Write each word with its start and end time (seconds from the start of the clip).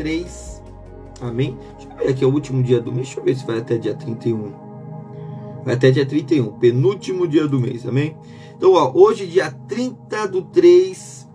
3. 0.00 0.62
Amém? 1.20 1.58
Deixa 1.76 1.92
eu 1.92 1.98
ver 1.98 2.08
aqui, 2.10 2.24
é 2.24 2.26
o 2.26 2.32
último 2.32 2.62
dia 2.62 2.80
do 2.80 2.90
mês. 2.90 3.08
Deixa 3.08 3.20
eu 3.20 3.24
ver 3.24 3.36
se 3.36 3.46
vai 3.46 3.58
até 3.58 3.76
dia 3.76 3.94
31. 3.94 4.50
Vai 5.62 5.74
até 5.74 5.90
dia 5.90 6.06
31, 6.06 6.52
penúltimo 6.52 7.28
dia 7.28 7.46
do 7.46 7.60
mês. 7.60 7.86
Amém? 7.86 8.16
Então, 8.56 8.72
ó, 8.72 8.90
hoje, 8.94 9.26
dia 9.26 9.50
30 9.68 10.26
do 10.26 10.42
3. 10.42 11.28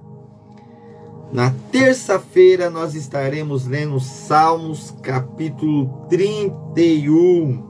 Na 1.32 1.54
terça-feira, 1.72 2.72
nós 2.72 2.96
estaremos 2.96 3.68
lendo 3.68 4.00
Salmos, 4.00 4.96
capítulo 5.04 6.08
31. 6.10 7.64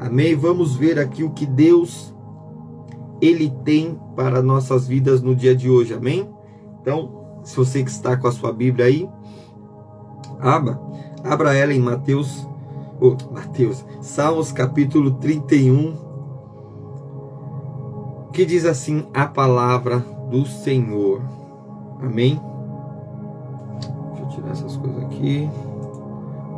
Amém? 0.00 0.34
Vamos 0.34 0.74
ver 0.74 0.98
aqui 0.98 1.22
o 1.22 1.30
que 1.30 1.46
Deus 1.46 2.12
ele 3.20 3.52
tem 3.64 3.96
para 4.16 4.42
nossas 4.42 4.88
vidas 4.88 5.22
no 5.22 5.36
dia 5.36 5.54
de 5.54 5.70
hoje. 5.70 5.94
Amém? 5.94 6.28
Então, 6.80 7.40
se 7.44 7.54
você 7.54 7.84
que 7.84 7.90
está 7.90 8.16
com 8.16 8.26
a 8.26 8.32
sua 8.32 8.52
Bíblia 8.52 8.86
aí, 8.86 9.08
abra, 10.42 11.54
ela 11.54 11.72
em 11.72 11.80
Mateus, 11.80 12.46
oh, 13.00 13.16
Mateus, 13.32 13.84
Salmos 14.00 14.52
capítulo 14.52 15.12
31, 15.12 15.94
que 18.32 18.44
diz 18.44 18.64
assim 18.64 19.06
a 19.12 19.26
palavra 19.26 19.98
do 20.30 20.46
Senhor. 20.46 21.20
Amém? 22.00 22.40
Deixa 24.10 24.22
eu 24.22 24.28
tirar 24.28 24.50
essas 24.50 24.76
coisas 24.76 25.04
aqui. 25.04 25.48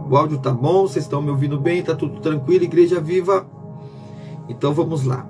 O 0.08 0.16
áudio 0.16 0.38
tá 0.38 0.50
bom, 0.50 0.82
vocês 0.82 1.04
estão 1.04 1.22
me 1.22 1.30
ouvindo 1.30 1.58
bem, 1.58 1.82
tá 1.82 1.94
tudo 1.94 2.20
tranquilo, 2.20 2.64
igreja 2.64 3.00
viva. 3.00 3.46
Então 4.48 4.74
vamos 4.74 5.04
lá. 5.04 5.26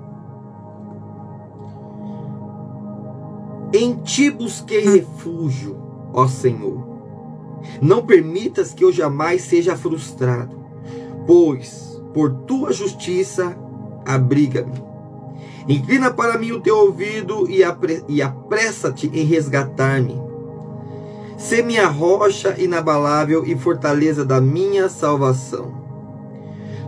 Em 3.73 3.95
ti 3.95 4.29
busquei 4.29 4.85
refúgio, 4.85 5.77
ó 6.13 6.27
Senhor. 6.27 6.92
Não 7.81 8.05
permitas 8.05 8.73
que 8.73 8.83
eu 8.83 8.91
jamais 8.91 9.41
seja 9.43 9.75
frustrado, 9.75 10.57
pois 11.25 12.01
por 12.13 12.31
tua 12.31 12.71
justiça 12.71 13.57
abriga-me. 14.05 14.83
Inclina 15.67 16.11
para 16.11 16.37
mim 16.37 16.51
o 16.51 16.59
teu 16.59 16.77
ouvido 16.77 17.49
e, 17.49 17.63
apre 17.63 18.03
apressa-te 18.21 19.07
em 19.13 19.25
resgatar-me. 19.25 20.21
Sê 21.37 21.61
minha 21.61 21.87
rocha 21.87 22.55
inabalável 22.59 23.45
e 23.45 23.55
fortaleza 23.55 24.23
da 24.23 24.39
minha 24.39 24.89
salvação. 24.89 25.73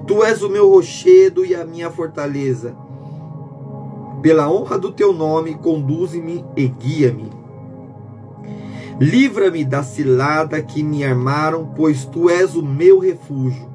Tu 0.05 0.23
és 0.23 0.43
o 0.43 0.49
meu 0.49 0.69
rochedo 0.69 1.45
e 1.45 1.55
a 1.55 1.65
minha 1.65 1.89
fortaleza 1.89 2.75
pela 4.25 4.49
honra 4.49 4.79
do 4.79 4.91
teu 4.91 5.13
nome, 5.13 5.53
conduze-me 5.53 6.43
e 6.57 6.67
guia-me. 6.67 7.29
Livra-me 8.99 9.65
da 9.65 9.83
cilada 9.83 10.61
que 10.61 10.81
me 10.81 11.03
armaram, 11.03 11.73
pois 11.75 12.05
tu 12.05 12.29
és 12.29 12.55
o 12.55 12.63
meu 12.63 12.97
refúgio. 12.99 13.69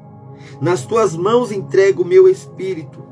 Nas 0.59 0.83
tuas 0.83 1.15
mãos 1.15 1.51
entrego 1.51 2.01
o 2.01 2.05
meu 2.05 2.27
espírito. 2.27 3.03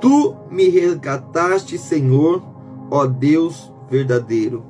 Tu 0.00 0.36
me 0.50 0.68
resgataste, 0.68 1.78
Senhor, 1.78 2.42
ó 2.90 3.06
Deus 3.06 3.72
verdadeiro. 3.90 4.62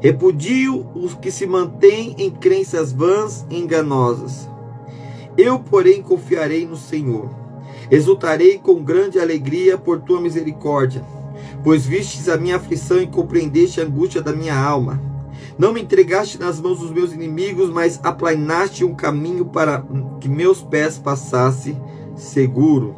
Repudio 0.00 0.86
os 0.94 1.14
que 1.14 1.30
se 1.30 1.46
mantêm 1.46 2.14
em 2.18 2.30
crenças 2.30 2.92
vãs 2.92 3.44
e 3.50 3.58
enganosas. 3.58 4.48
Eu, 5.36 5.58
porém, 5.58 6.02
confiarei 6.02 6.66
no 6.66 6.76
Senhor. 6.76 7.30
Exultarei 7.90 8.58
com 8.58 8.82
grande 8.82 9.18
alegria 9.18 9.76
por 9.76 10.00
tua 10.00 10.20
misericórdia, 10.20 11.04
pois 11.64 11.84
vistes 11.84 12.28
a 12.28 12.36
minha 12.36 12.56
aflição 12.56 13.00
e 13.00 13.06
compreendeste 13.06 13.80
a 13.80 13.84
angústia 13.84 14.22
da 14.22 14.32
minha 14.32 14.56
alma. 14.56 15.11
Não 15.58 15.72
me 15.72 15.82
entregaste 15.82 16.38
nas 16.38 16.60
mãos 16.60 16.78
dos 16.78 16.90
meus 16.90 17.12
inimigos, 17.12 17.70
mas 17.70 18.00
aplainaste 18.02 18.84
um 18.84 18.94
caminho 18.94 19.44
para 19.46 19.84
que 20.20 20.28
meus 20.28 20.62
pés 20.62 20.98
passassem 20.98 21.80
seguro. 22.16 22.96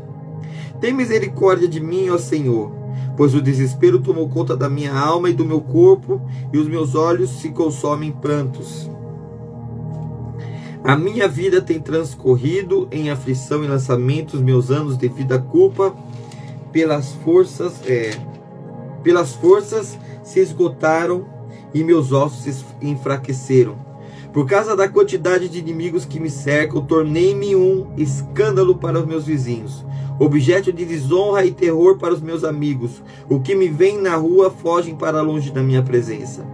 Tem 0.80 0.92
misericórdia 0.92 1.66
de 1.66 1.80
mim, 1.80 2.10
ó 2.10 2.18
Senhor, 2.18 2.70
pois 3.16 3.34
o 3.34 3.42
desespero 3.42 4.00
tomou 4.00 4.28
conta 4.28 4.56
da 4.56 4.68
minha 4.68 4.92
alma 4.92 5.30
e 5.30 5.34
do 5.34 5.44
meu 5.44 5.60
corpo, 5.60 6.20
e 6.52 6.58
os 6.58 6.68
meus 6.68 6.94
olhos 6.94 7.30
se 7.30 7.50
consomem 7.50 8.10
em 8.10 8.12
prantos. 8.12 8.90
A 10.84 10.96
minha 10.96 11.26
vida 11.26 11.62
tem 11.62 11.80
transcorrido 11.80 12.86
em 12.92 13.10
aflição 13.10 13.64
e 13.64 13.66
lançamentos, 13.66 14.40
meus 14.40 14.70
anos 14.70 14.98
devido 14.98 15.32
à 15.32 15.38
culpa, 15.38 15.94
pelas 16.70 17.12
forças, 17.24 17.80
é, 17.86 18.10
pelas 19.02 19.32
forças 19.32 19.98
se 20.22 20.40
esgotaram 20.40 21.33
e 21.74 21.84
meus 21.84 22.12
ossos 22.12 22.64
enfraqueceram. 22.80 23.76
Por 24.32 24.46
causa 24.46 24.74
da 24.74 24.88
quantidade 24.88 25.48
de 25.48 25.58
inimigos 25.58 26.04
que 26.04 26.18
me 26.18 26.30
cercam, 26.30 26.84
tornei-me 26.84 27.54
um 27.54 27.86
escândalo 27.96 28.76
para 28.76 28.98
os 28.98 29.06
meus 29.06 29.26
vizinhos, 29.26 29.84
objeto 30.18 30.72
de 30.72 30.84
desonra 30.84 31.44
e 31.44 31.52
terror 31.52 31.98
para 31.98 32.14
os 32.14 32.20
meus 32.20 32.42
amigos. 32.42 33.02
O 33.28 33.40
que 33.40 33.54
me 33.54 33.68
vem 33.68 34.00
na 34.00 34.16
rua 34.16 34.50
fogem 34.50 34.96
para 34.96 35.22
longe 35.22 35.52
da 35.52 35.62
minha 35.62 35.82
presença. 35.82 36.44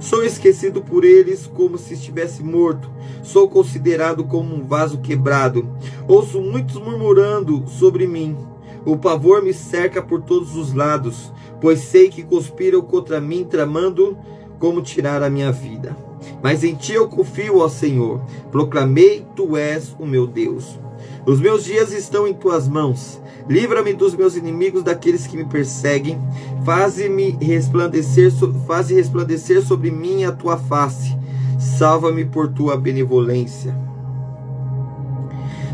Sou 0.00 0.22
esquecido 0.22 0.82
por 0.82 1.02
eles 1.02 1.46
como 1.46 1.78
se 1.78 1.94
estivesse 1.94 2.42
morto. 2.42 2.90
Sou 3.22 3.48
considerado 3.48 4.22
como 4.24 4.54
um 4.54 4.62
vaso 4.62 4.98
quebrado. 4.98 5.66
Ouço 6.06 6.40
muitos 6.40 6.76
murmurando 6.76 7.64
sobre 7.66 8.06
mim. 8.06 8.36
O 8.84 8.98
pavor 8.98 9.42
me 9.42 9.54
cerca 9.54 10.02
por 10.02 10.20
todos 10.20 10.56
os 10.56 10.74
lados, 10.74 11.32
pois 11.58 11.80
sei 11.80 12.10
que 12.10 12.22
conspiram 12.22 12.82
contra 12.82 13.18
mim, 13.18 13.46
tramando 13.48 14.16
como 14.58 14.82
tirar 14.82 15.22
a 15.22 15.30
minha 15.30 15.52
vida. 15.52 15.96
Mas 16.42 16.64
em 16.64 16.74
ti 16.74 16.92
eu 16.92 17.08
confio, 17.08 17.58
ó 17.58 17.68
Senhor. 17.68 18.20
Proclamei: 18.50 19.26
Tu 19.34 19.56
és 19.56 19.94
o 19.98 20.06
meu 20.06 20.26
Deus. 20.26 20.78
Os 21.26 21.40
meus 21.40 21.64
dias 21.64 21.92
estão 21.92 22.26
em 22.26 22.34
tuas 22.34 22.68
mãos. 22.68 23.20
Livra-me 23.48 23.92
dos 23.92 24.14
meus 24.14 24.36
inimigos, 24.36 24.82
daqueles 24.82 25.26
que 25.26 25.36
me 25.36 25.44
perseguem. 25.44 26.18
Faze-me 26.64 27.36
resplandecer, 27.40 28.32
faze 28.66 28.94
resplandecer 28.94 29.62
sobre 29.62 29.90
mim 29.90 30.24
a 30.24 30.32
tua 30.32 30.56
face. 30.56 31.16
Salva-me 31.58 32.24
por 32.24 32.48
tua 32.48 32.76
benevolência. 32.76 33.74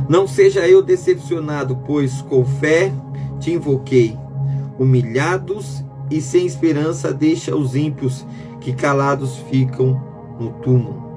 Não 0.09 0.27
seja 0.27 0.67
eu 0.67 0.83
decepcionado, 0.83 1.77
pois 1.87 2.21
com 2.23 2.45
fé 2.45 2.93
te 3.39 3.53
invoquei. 3.53 4.17
Humilhados 4.79 5.85
e 6.11 6.21
sem 6.21 6.45
esperança, 6.45 7.13
deixa 7.13 7.55
os 7.55 7.77
ímpios 7.77 8.27
que 8.61 8.73
calados 8.73 9.37
ficam 9.51 10.01
no 10.39 10.51
túmulo. 10.51 11.11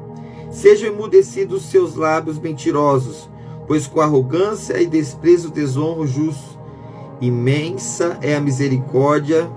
Sejam 0.49 0.89
emudecidos 0.89 1.63
seus 1.63 1.95
lábios 1.95 2.39
mentirosos 2.39 3.29
pois 3.67 3.87
com 3.87 4.01
arrogância 4.01 4.81
e 4.81 4.85
desprezo 4.85 5.49
desonro 5.49 6.05
justo. 6.05 6.59
Imensa 7.21 8.17
é 8.21 8.35
a 8.35 8.41
misericórdia 8.41 9.49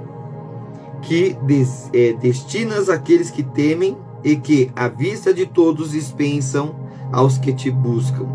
que 1.02 1.36
des, 1.42 1.90
é, 1.92 2.12
destinas 2.12 2.88
àqueles 2.88 3.30
que 3.30 3.42
temem 3.42 3.96
e 4.22 4.36
que, 4.36 4.70
à 4.74 4.88
vista 4.88 5.32
de 5.32 5.46
todos, 5.46 5.92
dispensam 5.92 6.74
aos 7.12 7.38
que 7.38 7.52
te 7.52 7.70
buscam. 7.70 8.26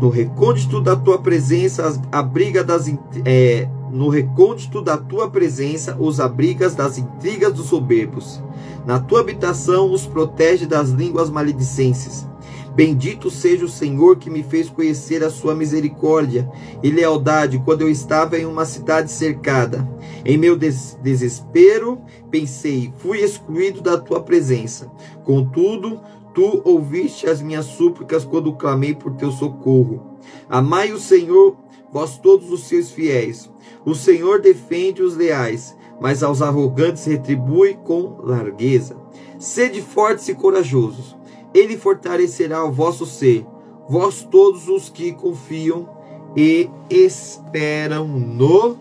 No 0.00 0.08
recôndito 0.08 0.80
da 0.80 0.94
tua 0.94 1.18
presença, 1.18 1.98
abriga 2.12 2.62
das 2.62 2.92
é, 3.24 3.68
no 3.96 4.10
recôndito 4.10 4.82
da 4.82 4.96
tua 4.96 5.30
presença, 5.30 5.96
os 5.98 6.20
abrigas 6.20 6.74
das 6.74 6.98
intrigas 6.98 7.52
dos 7.52 7.66
soberbos. 7.66 8.42
Na 8.84 9.00
tua 9.00 9.20
habitação, 9.20 9.90
os 9.90 10.06
protege 10.06 10.66
das 10.66 10.90
línguas 10.90 11.30
maledicentes. 11.30 12.26
Bendito 12.74 13.30
seja 13.30 13.64
o 13.64 13.70
Senhor 13.70 14.18
que 14.18 14.28
me 14.28 14.42
fez 14.42 14.68
conhecer 14.68 15.24
a 15.24 15.30
sua 15.30 15.54
misericórdia 15.54 16.46
e 16.82 16.90
lealdade 16.90 17.58
quando 17.64 17.80
eu 17.80 17.90
estava 17.90 18.38
em 18.38 18.44
uma 18.44 18.66
cidade 18.66 19.10
cercada. 19.10 19.88
Em 20.26 20.36
meu 20.36 20.54
des 20.54 20.98
desespero, 21.02 21.98
pensei, 22.30 22.92
fui 22.98 23.20
excluído 23.20 23.80
da 23.80 23.96
tua 23.96 24.20
presença. 24.20 24.92
Contudo, 25.24 26.02
tu 26.34 26.60
ouviste 26.66 27.26
as 27.26 27.40
minhas 27.40 27.64
súplicas 27.64 28.26
quando 28.26 28.52
clamei 28.52 28.94
por 28.94 29.14
teu 29.14 29.32
socorro. 29.32 30.18
Amai 30.50 30.92
o 30.92 31.00
Senhor, 31.00 31.56
vós 31.92 32.18
todos 32.18 32.50
os 32.50 32.64
seus 32.64 32.90
fiéis. 32.90 33.50
O 33.84 33.94
Senhor 33.94 34.40
defende 34.40 35.02
os 35.02 35.16
leais, 35.16 35.76
mas 36.00 36.22
aos 36.22 36.42
arrogantes 36.42 37.04
retribui 37.04 37.74
com 37.84 38.18
largueza. 38.22 38.96
Sede 39.38 39.82
fortes 39.82 40.28
e 40.28 40.34
corajosos, 40.34 41.16
ele 41.52 41.76
fortalecerá 41.76 42.64
o 42.64 42.72
vosso 42.72 43.06
ser, 43.06 43.46
vós 43.88 44.22
todos 44.22 44.68
os 44.68 44.88
que 44.88 45.12
confiam 45.12 45.88
e 46.36 46.70
esperam 46.90 48.06
no 48.06 48.76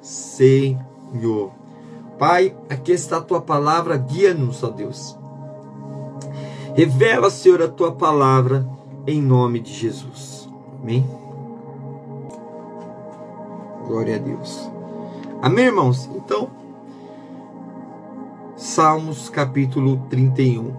Senhor. 0.00 1.52
Pai, 2.18 2.56
aqui 2.70 2.92
está 2.92 3.18
a 3.18 3.22
tua 3.22 3.40
palavra, 3.40 3.96
guia-nos, 3.96 4.62
ó 4.62 4.70
Deus. 4.70 5.18
Revela, 6.74 7.30
Senhor, 7.30 7.62
a 7.62 7.68
tua 7.68 7.92
palavra 7.92 8.66
em 9.06 9.20
nome 9.20 9.60
de 9.60 9.72
Jesus. 9.72 10.48
Amém. 10.80 11.23
Glória 13.86 14.16
a 14.16 14.18
Deus. 14.18 14.70
Amém, 15.42 15.66
irmãos? 15.66 16.08
Então, 16.14 16.50
Salmos 18.56 19.28
capítulo 19.28 20.00
31. 20.08 20.72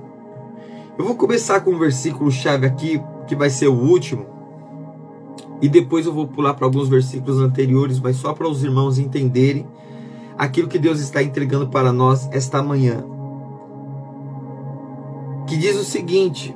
Eu 0.98 1.06
vou 1.06 1.16
começar 1.16 1.60
com 1.60 1.72
um 1.72 1.78
versículo 1.80 2.32
chave 2.32 2.66
aqui, 2.66 3.02
que 3.28 3.36
vai 3.36 3.50
ser 3.50 3.68
o 3.68 3.74
último, 3.74 4.26
e 5.62 5.70
depois 5.70 6.06
eu 6.06 6.14
vou 6.14 6.28
pular 6.28 6.54
para 6.54 6.66
alguns 6.66 6.88
versículos 6.88 7.40
anteriores, 7.40 8.00
mas 8.00 8.16
só 8.16 8.34
para 8.34 8.48
os 8.48 8.64
irmãos 8.64 8.98
entenderem 8.98 9.68
aquilo 10.38 10.68
que 10.68 10.80
Deus 10.80 11.00
está 11.00 11.22
entregando 11.22 11.68
para 11.68 11.92
nós 11.92 12.30
esta 12.32 12.62
manhã. 12.62 13.04
Que 15.48 15.58
diz 15.58 15.76
o 15.76 15.84
seguinte: 15.84 16.56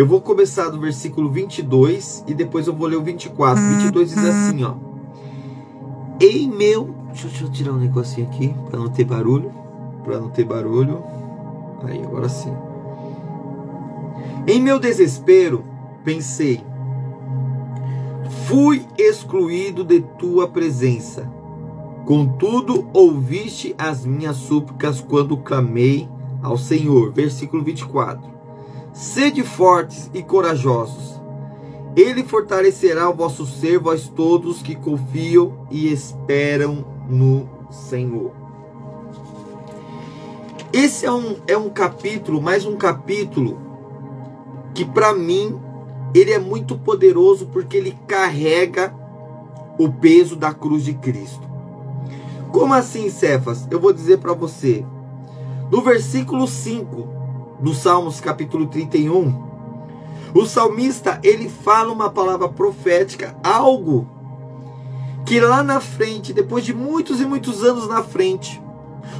Eu 0.00 0.06
vou 0.06 0.22
começar 0.22 0.70
do 0.70 0.80
versículo 0.80 1.30
22 1.30 2.24
e 2.26 2.32
depois 2.32 2.66
eu 2.66 2.74
vou 2.74 2.88
ler 2.88 2.96
o 2.96 3.02
24. 3.02 3.62
22 3.62 4.08
diz 4.08 4.24
assim, 4.24 4.64
ó: 4.64 4.72
Em 6.18 6.48
meu 6.48 6.94
Deixa, 7.08 7.28
deixa 7.28 7.44
eu 7.44 7.50
tirar 7.50 7.72
um 7.72 7.78
negocinho 7.78 8.26
aqui 8.26 8.54
para 8.70 8.80
não 8.80 8.88
ter 8.88 9.04
barulho. 9.04 9.52
Para 10.02 10.18
não 10.18 10.30
ter 10.30 10.44
barulho. 10.44 11.04
Aí, 11.84 12.02
agora 12.02 12.30
sim. 12.30 12.50
Em 14.46 14.58
meu 14.58 14.78
desespero, 14.78 15.66
pensei: 16.02 16.64
fui 18.46 18.86
excluído 18.96 19.84
de 19.84 20.00
tua 20.00 20.48
presença. 20.48 21.30
Contudo, 22.06 22.88
ouviste 22.94 23.74
as 23.76 24.06
minhas 24.06 24.36
súplicas 24.36 24.98
quando 24.98 25.36
clamei 25.36 26.08
ao 26.42 26.56
Senhor. 26.56 27.12
Versículo 27.12 27.62
24. 27.62 28.39
Sede 28.92 29.44
fortes 29.44 30.10
e 30.12 30.22
corajosos. 30.22 31.20
Ele 31.96 32.24
fortalecerá 32.24 33.08
o 33.08 33.14
vosso 33.14 33.46
ser, 33.46 33.78
vós 33.78 34.08
todos 34.08 34.62
que 34.62 34.74
confiam 34.74 35.66
e 35.70 35.92
esperam 35.92 36.84
no 37.08 37.48
Senhor. 37.70 38.32
Esse 40.72 41.06
é 41.06 41.12
um, 41.12 41.36
é 41.46 41.56
um 41.56 41.68
capítulo, 41.68 42.40
mais 42.40 42.64
um 42.64 42.76
capítulo, 42.76 43.58
que 44.74 44.84
para 44.84 45.12
mim 45.12 45.58
ele 46.14 46.32
é 46.32 46.38
muito 46.38 46.76
poderoso 46.76 47.46
porque 47.46 47.76
ele 47.76 47.96
carrega 48.06 48.94
o 49.78 49.88
peso 49.88 50.36
da 50.36 50.52
cruz 50.52 50.84
de 50.84 50.94
Cristo. 50.94 51.48
Como 52.52 52.74
assim, 52.74 53.08
Cefas? 53.08 53.66
Eu 53.70 53.80
vou 53.80 53.92
dizer 53.92 54.18
para 54.18 54.32
você. 54.32 54.84
No 55.70 55.82
versículo 55.82 56.46
5 56.48 57.19
do 57.60 57.74
Salmos 57.74 58.20
capítulo 58.20 58.66
31, 58.66 59.50
o 60.34 60.46
salmista 60.46 61.20
ele 61.22 61.48
fala 61.48 61.92
uma 61.92 62.08
palavra 62.08 62.48
profética, 62.48 63.36
algo 63.42 64.06
que 65.26 65.40
lá 65.40 65.62
na 65.62 65.80
frente, 65.80 66.32
depois 66.32 66.64
de 66.64 66.74
muitos 66.74 67.20
e 67.20 67.26
muitos 67.26 67.62
anos 67.62 67.88
na 67.88 68.02
frente, 68.02 68.60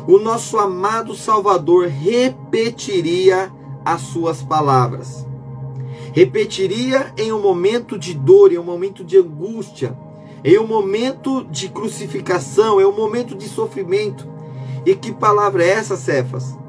o 0.07 0.19
nosso 0.19 0.59
amado 0.59 1.15
Salvador 1.15 1.89
repetiria 1.89 3.53
as 3.85 4.01
suas 4.03 4.43
palavras. 4.43 5.27
Repetiria 6.13 7.13
em 7.17 7.33
um 7.33 7.41
momento 7.41 7.99
de 7.99 8.15
dor, 8.15 8.53
em 8.53 8.59
um 8.59 8.65
momento 8.65 9.05
de 9.05 9.19
angústia, 9.19 9.97
em 10.45 10.59
um 10.59 10.67
momento 10.67 11.45
de 11.45 11.69
crucificação, 11.69 12.81
em 12.81 12.85
um 12.85 12.95
momento 12.95 13.37
de 13.37 13.49
sofrimento. 13.49 14.27
E 14.85 14.95
que 14.95 15.13
palavra 15.13 15.63
é 15.63 15.71
essa, 15.71 15.97
Cefas? 15.97 16.60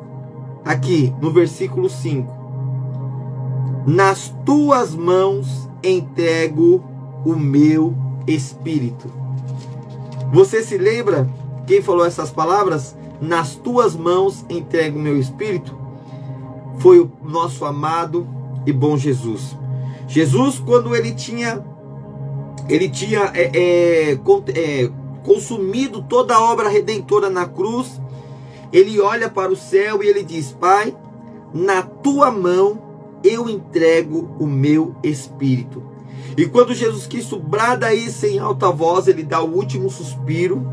Aqui 0.64 1.14
no 1.22 1.32
versículo 1.32 1.90
5. 1.90 2.42
Nas 3.86 4.34
tuas 4.46 4.94
mãos 4.96 5.70
entrego 5.84 6.84
o 7.26 7.36
meu 7.36 7.96
espírito. 8.28 9.12
Você 10.32 10.64
se 10.64 10.78
lembra 10.78 11.28
quem 11.66 11.82
falou 11.82 12.06
essas 12.06 12.32
palavras? 12.32 12.96
Nas 13.20 13.56
tuas 13.56 13.96
mãos 13.96 14.46
entrego 14.50 14.98
o 14.98 15.02
meu 15.02 15.18
espírito. 15.18 15.78
Foi 16.80 17.00
o 17.00 17.12
nosso 17.24 17.66
amado 17.66 18.28
e 18.66 18.74
bom 18.74 18.98
Jesus. 18.98 19.56
Jesus, 20.08 20.60
quando 20.60 20.96
ele 20.96 21.14
tinha, 21.14 21.64
ele 22.68 22.90
tinha 22.90 23.32
é, 23.34 23.52
é, 23.54 24.12
é, 24.14 24.92
consumido 25.24 26.02
toda 26.04 26.36
a 26.36 26.44
obra 26.44 26.68
redentora 26.68 27.30
na 27.30 27.46
cruz, 27.46 28.01
ele 28.72 29.00
olha 29.00 29.30
para 29.30 29.52
o 29.52 29.56
céu 29.56 30.04
e 30.04 30.08
ele 30.08 30.24
diz: 30.24 30.52
Pai, 30.52 30.96
na 31.54 31.82
tua 31.82 32.32
mão 32.32 32.82
eu 33.24 33.50
entrego 33.50 34.36
o 34.40 34.48
meu 34.48 34.96
espírito. 35.04 35.84
E 36.38 36.46
quando 36.46 36.74
Jesus 36.74 37.06
Cristo 37.08 37.38
brada 37.38 37.94
isso 37.94 38.26
em 38.26 38.40
alta 38.40 38.72
voz, 38.72 39.08
ele 39.08 39.24
dá 39.24 39.42
o 39.42 39.54
último 39.54 39.90
suspiro 39.90 40.66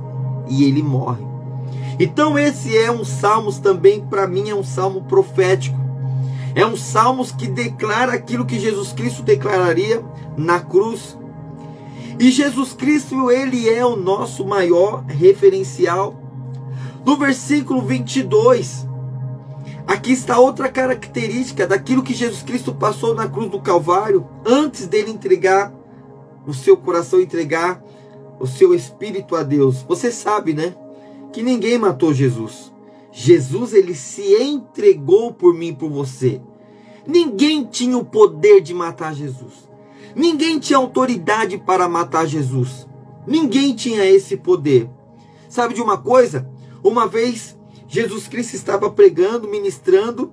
e 0.49 0.65
ele 0.65 0.83
morre. 0.83 1.27
Então 1.99 2.39
esse 2.39 2.77
é 2.77 2.91
um 2.91 3.05
salmos 3.05 3.59
também 3.59 4.01
para 4.01 4.27
mim 4.27 4.49
é 4.49 4.55
um 4.55 4.63
salmo 4.63 5.03
profético. 5.03 5.77
É 6.55 6.65
um 6.65 6.77
salmos 6.77 7.33
que 7.33 7.47
declara 7.47 8.13
aquilo 8.13 8.47
que 8.47 8.59
Jesus 8.59 8.93
Cristo 8.93 9.23
declararia 9.23 10.03
na 10.37 10.61
cruz. 10.61 11.19
E 12.19 12.31
Jesus 12.31 12.73
Cristo, 12.73 13.31
ele 13.31 13.69
é 13.69 13.85
o 13.85 13.95
nosso 13.95 14.45
maior 14.45 15.05
referencial. 15.07 16.28
No 17.09 17.17
versículo 17.17 17.81
22, 17.81 18.87
Aqui 19.87 20.13
está 20.13 20.39
outra 20.39 20.69
característica 20.69 21.67
daquilo 21.67 22.03
que 22.03 22.13
Jesus 22.13 22.43
Cristo 22.43 22.75
passou 22.75 23.15
na 23.15 23.27
cruz 23.27 23.51
do 23.51 23.63
Calvário, 23.63 24.29
antes 24.45 24.87
dele 24.87 25.11
entregar 25.11 25.73
o 26.47 26.53
seu 26.53 26.77
coração, 26.77 27.19
entregar 27.19 27.83
o 28.39 28.47
seu 28.47 28.75
espírito 28.75 29.35
a 29.35 29.43
Deus. 29.43 29.83
Você 29.89 30.13
sabe, 30.13 30.53
né? 30.53 30.75
Que 31.33 31.43
ninguém 31.43 31.79
matou 31.79 32.13
Jesus. 32.13 32.71
Jesus 33.11 33.73
ele 33.73 33.95
se 33.95 34.35
entregou 34.43 35.33
por 35.33 35.55
mim 35.55 35.75
por 35.75 35.89
você. 35.89 36.43
Ninguém 37.07 37.65
tinha 37.65 37.97
o 37.97 38.05
poder 38.05 38.61
de 38.61 38.75
matar 38.75 39.15
Jesus. 39.15 39.67
Ninguém 40.15 40.59
tinha 40.59 40.79
autoridade 40.79 41.57
para 41.57 41.89
matar 41.89 42.27
Jesus. 42.27 42.87
Ninguém 43.27 43.75
tinha 43.75 44.05
esse 44.05 44.37
poder. 44.37 44.91
Sabe 45.49 45.73
de 45.73 45.81
uma 45.81 45.97
coisa? 45.97 46.58
Uma 46.83 47.07
vez 47.07 47.57
Jesus 47.87 48.29
Cristo 48.29 48.55
estava 48.55 48.91
pregando, 48.91 49.49
ministrando, 49.49 50.33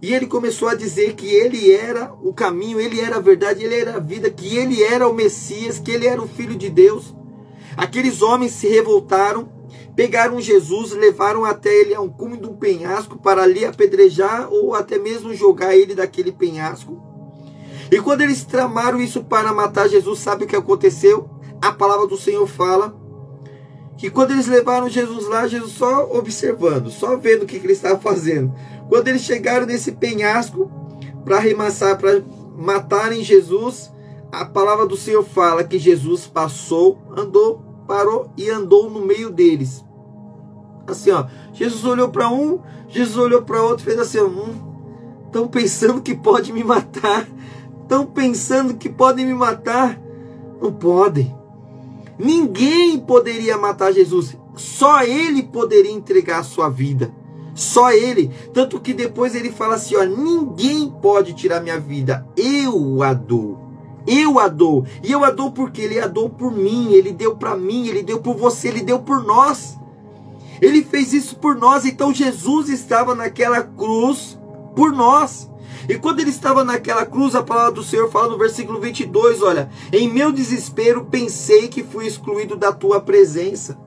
e 0.00 0.12
ele 0.12 0.26
começou 0.26 0.68
a 0.68 0.74
dizer 0.74 1.14
que 1.14 1.26
ele 1.26 1.70
era 1.70 2.12
o 2.22 2.32
caminho, 2.32 2.80
ele 2.80 3.00
era 3.00 3.16
a 3.16 3.20
verdade, 3.20 3.64
ele 3.64 3.76
era 3.76 3.96
a 3.96 4.00
vida, 4.00 4.28
que 4.30 4.56
ele 4.56 4.82
era 4.82 5.06
o 5.06 5.14
Messias, 5.14 5.78
que 5.78 5.92
ele 5.92 6.06
era 6.06 6.20
o 6.20 6.26
Filho 6.26 6.56
de 6.56 6.68
Deus. 6.68 7.14
Aqueles 7.76 8.20
homens 8.20 8.52
se 8.52 8.66
revoltaram, 8.66 9.48
pegaram 9.94 10.40
Jesus, 10.40 10.90
levaram 10.90 11.44
até 11.44 11.72
ele 11.72 11.94
a 11.94 12.00
um 12.00 12.08
cume 12.08 12.36
de 12.36 12.46
um 12.46 12.56
penhasco 12.56 13.16
para 13.16 13.42
ali 13.42 13.64
apedrejar 13.64 14.52
ou 14.52 14.74
até 14.74 14.98
mesmo 14.98 15.34
jogar 15.34 15.76
ele 15.76 15.94
daquele 15.94 16.32
penhasco. 16.32 17.00
E 17.90 18.00
quando 18.00 18.22
eles 18.22 18.44
tramaram 18.44 19.00
isso 19.00 19.22
para 19.22 19.52
matar 19.52 19.88
Jesus, 19.88 20.18
sabe 20.18 20.44
o 20.44 20.46
que 20.48 20.56
aconteceu? 20.56 21.30
A 21.60 21.70
palavra 21.70 22.06
do 22.08 22.16
Senhor 22.16 22.46
fala 22.48 22.98
que 24.02 24.10
quando 24.10 24.32
eles 24.32 24.48
levaram 24.48 24.88
Jesus 24.88 25.28
lá, 25.28 25.46
Jesus 25.46 25.74
só 25.74 26.10
observando, 26.10 26.90
só 26.90 27.16
vendo 27.16 27.44
o 27.44 27.46
que, 27.46 27.60
que 27.60 27.66
ele 27.66 27.72
estava 27.72 28.00
fazendo. 28.00 28.52
Quando 28.88 29.06
eles 29.06 29.22
chegaram 29.22 29.64
nesse 29.64 29.92
penhasco 29.92 30.68
para 31.24 31.36
arremassar, 31.36 31.96
para 31.96 32.20
matarem 32.56 33.22
Jesus, 33.22 33.92
a 34.32 34.44
palavra 34.44 34.86
do 34.86 34.96
Senhor 34.96 35.22
fala 35.22 35.62
que 35.62 35.78
Jesus 35.78 36.26
passou, 36.26 36.98
andou, 37.16 37.62
parou 37.86 38.28
e 38.36 38.50
andou 38.50 38.90
no 38.90 39.06
meio 39.06 39.30
deles. 39.30 39.84
Assim, 40.84 41.12
ó, 41.12 41.26
Jesus 41.52 41.84
olhou 41.84 42.08
para 42.08 42.28
um, 42.28 42.58
Jesus 42.88 43.16
olhou 43.16 43.42
para 43.42 43.62
outro, 43.62 43.84
fez 43.84 44.00
assim, 44.00 44.18
estão 44.18 45.44
hum, 45.44 45.48
pensando 45.48 46.02
que 46.02 46.16
pode 46.16 46.52
me 46.52 46.64
matar, 46.64 47.24
estão 47.82 48.04
pensando 48.04 48.74
que 48.74 48.88
podem 48.88 49.24
me 49.24 49.34
matar, 49.34 49.96
não 50.60 50.72
podem. 50.72 51.40
Ninguém 52.18 52.98
poderia 52.98 53.56
matar 53.56 53.92
Jesus. 53.92 54.36
Só 54.54 55.02
ele 55.02 55.42
poderia 55.42 55.92
entregar 55.92 56.40
a 56.40 56.44
sua 56.44 56.68
vida. 56.68 57.14
Só 57.54 57.90
ele. 57.90 58.30
Tanto 58.52 58.80
que 58.80 58.94
depois 58.94 59.34
ele 59.34 59.50
fala 59.50 59.74
assim: 59.74 59.96
ó, 59.96 60.04
ninguém 60.04 60.90
pode 61.02 61.34
tirar 61.34 61.60
minha 61.60 61.78
vida. 61.78 62.26
Eu 62.36 63.02
a 63.02 63.12
dou. 63.12 63.58
Eu 64.06 64.38
a 64.38 64.48
dou. 64.48 64.84
E 65.02 65.12
eu 65.12 65.24
a 65.24 65.30
dou 65.30 65.52
porque 65.52 65.82
ele 65.82 66.00
a 66.00 66.06
dou 66.06 66.28
por 66.28 66.52
mim, 66.52 66.92
ele 66.92 67.12
deu 67.12 67.36
para 67.36 67.56
mim, 67.56 67.86
ele 67.86 68.02
deu 68.02 68.20
por 68.20 68.36
você, 68.36 68.68
ele 68.68 68.82
deu 68.82 68.98
por 69.00 69.22
nós. 69.22 69.78
Ele 70.60 70.82
fez 70.82 71.12
isso 71.12 71.36
por 71.36 71.56
nós, 71.56 71.84
então 71.84 72.14
Jesus 72.14 72.68
estava 72.68 73.14
naquela 73.14 73.62
cruz 73.62 74.38
por 74.76 74.92
nós. 74.92 75.50
E 75.88 75.96
quando 75.98 76.20
ele 76.20 76.30
estava 76.30 76.64
naquela 76.64 77.04
cruz, 77.04 77.34
a 77.34 77.42
palavra 77.42 77.72
do 77.72 77.82
Senhor 77.82 78.10
fala 78.10 78.28
no 78.28 78.38
versículo 78.38 78.80
22, 78.80 79.42
olha: 79.42 79.70
"Em 79.92 80.08
meu 80.08 80.32
desespero 80.32 81.04
pensei 81.04 81.68
que 81.68 81.82
fui 81.82 82.06
excluído 82.06 82.56
da 82.56 82.72
tua 82.72 83.00
presença". 83.00 83.78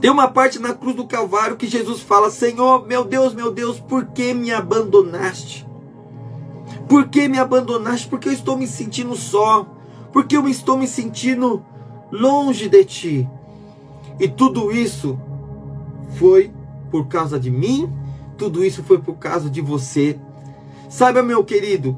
Tem 0.00 0.10
uma 0.10 0.28
parte 0.28 0.58
na 0.58 0.72
cruz 0.72 0.96
do 0.96 1.06
Calvário 1.06 1.56
que 1.56 1.66
Jesus 1.66 2.00
fala: 2.00 2.30
Senhor, 2.30 2.86
meu 2.86 3.04
Deus, 3.04 3.34
meu 3.34 3.50
Deus, 3.50 3.78
por 3.78 4.06
que 4.06 4.32
me 4.32 4.50
abandonaste? 4.50 5.68
Por 6.88 7.08
que 7.08 7.28
me 7.28 7.38
abandonaste? 7.38 8.08
Porque 8.08 8.28
eu 8.28 8.32
estou 8.32 8.56
me 8.56 8.66
sentindo 8.66 9.14
só. 9.14 9.66
Porque 10.12 10.36
eu 10.36 10.48
estou 10.48 10.76
me 10.76 10.88
sentindo 10.88 11.62
longe 12.10 12.68
de 12.68 12.84
ti. 12.84 13.28
E 14.18 14.26
tudo 14.26 14.72
isso 14.72 15.18
foi 16.18 16.52
por 16.90 17.06
causa 17.06 17.38
de 17.38 17.50
mim, 17.50 17.90
tudo 18.40 18.64
isso 18.64 18.82
foi 18.82 18.98
por 18.98 19.16
causa 19.16 19.50
de 19.50 19.60
você. 19.60 20.18
Saiba, 20.88 21.22
meu 21.22 21.44
querido, 21.44 21.94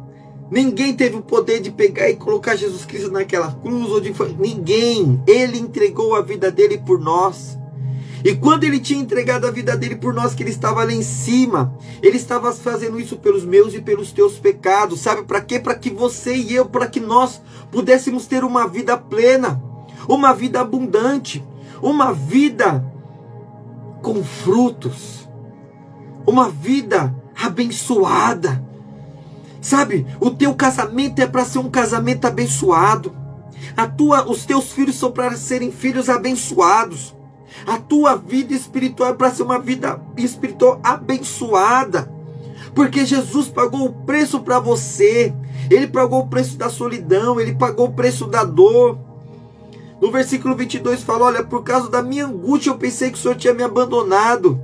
ninguém 0.50 0.92
teve 0.92 1.14
o 1.14 1.22
poder 1.22 1.60
de 1.60 1.70
pegar 1.70 2.10
e 2.10 2.16
colocar 2.16 2.56
Jesus 2.56 2.84
Cristo 2.84 3.12
naquela 3.12 3.52
cruz 3.52 3.90
ou 3.92 4.00
de 4.00 4.12
ninguém. 4.40 5.22
Ele 5.24 5.56
entregou 5.56 6.16
a 6.16 6.20
vida 6.20 6.50
dele 6.50 6.78
por 6.78 6.98
nós. 6.98 7.56
E 8.24 8.34
quando 8.34 8.64
ele 8.64 8.80
tinha 8.80 9.00
entregado 9.00 9.46
a 9.46 9.52
vida 9.52 9.76
dele 9.76 9.94
por 9.94 10.12
nós, 10.12 10.34
que 10.34 10.42
ele 10.42 10.50
estava 10.50 10.82
lá 10.82 10.92
em 10.92 11.02
cima, 11.02 11.78
ele 12.02 12.16
estava 12.16 12.52
fazendo 12.52 12.98
isso 12.98 13.16
pelos 13.18 13.44
meus 13.44 13.72
e 13.72 13.80
pelos 13.80 14.10
teus 14.10 14.36
pecados. 14.36 14.98
Sabe 14.98 15.22
para 15.22 15.40
quê? 15.40 15.60
Para 15.60 15.76
que 15.76 15.90
você 15.90 16.34
e 16.34 16.52
eu, 16.52 16.66
para 16.66 16.88
que 16.88 16.98
nós 16.98 17.40
pudéssemos 17.70 18.26
ter 18.26 18.42
uma 18.42 18.66
vida 18.66 18.98
plena, 18.98 19.62
uma 20.08 20.32
vida 20.32 20.60
abundante, 20.60 21.42
uma 21.80 22.12
vida 22.12 22.84
com 24.02 24.24
frutos, 24.24 25.21
uma 26.26 26.48
vida 26.48 27.14
abençoada. 27.40 28.62
Sabe, 29.60 30.06
o 30.20 30.30
teu 30.30 30.54
casamento 30.54 31.20
é 31.20 31.26
para 31.26 31.44
ser 31.44 31.58
um 31.58 31.70
casamento 31.70 32.26
abençoado. 32.26 33.14
A 33.76 33.86
tua, 33.86 34.28
os 34.28 34.44
teus 34.44 34.72
filhos 34.72 34.96
são 34.96 35.12
para 35.12 35.36
serem 35.36 35.70
filhos 35.70 36.08
abençoados. 36.08 37.14
A 37.66 37.78
tua 37.78 38.16
vida 38.16 38.54
espiritual 38.54 39.10
é 39.10 39.14
para 39.14 39.30
ser 39.30 39.44
uma 39.44 39.58
vida 39.58 40.00
espiritual 40.16 40.80
abençoada. 40.82 42.10
Porque 42.74 43.04
Jesus 43.04 43.48
pagou 43.48 43.86
o 43.86 43.92
preço 44.04 44.40
para 44.40 44.58
você. 44.58 45.32
Ele 45.70 45.86
pagou 45.86 46.20
o 46.20 46.26
preço 46.26 46.56
da 46.56 46.68
solidão, 46.68 47.40
ele 47.40 47.54
pagou 47.54 47.86
o 47.86 47.92
preço 47.92 48.26
da 48.26 48.42
dor. 48.42 48.98
No 50.00 50.10
versículo 50.10 50.56
22 50.56 51.02
fala: 51.02 51.26
Olha, 51.26 51.44
por 51.44 51.62
causa 51.62 51.88
da 51.88 52.02
minha 52.02 52.26
angústia 52.26 52.70
eu 52.70 52.78
pensei 52.78 53.10
que 53.10 53.18
o 53.18 53.20
Senhor 53.20 53.36
tinha 53.36 53.54
me 53.54 53.62
abandonado. 53.62 54.60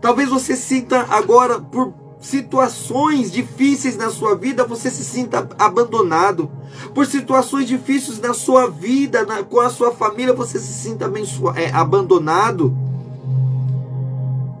Talvez 0.00 0.28
você 0.28 0.54
sinta 0.54 1.06
agora, 1.08 1.60
por 1.60 1.92
situações 2.20 3.30
difíceis 3.30 3.96
na 3.96 4.10
sua 4.10 4.34
vida, 4.34 4.64
você 4.64 4.90
se 4.90 5.04
sinta 5.04 5.48
abandonado. 5.58 6.50
Por 6.94 7.06
situações 7.06 7.66
difíceis 7.66 8.18
na 8.20 8.34
sua 8.34 8.68
vida, 8.68 9.24
na, 9.24 9.42
com 9.42 9.60
a 9.60 9.70
sua 9.70 9.92
família, 9.92 10.32
você 10.32 10.58
se 10.58 10.72
sinta 10.72 11.10
é, 11.54 11.70
abandonado. 11.72 12.76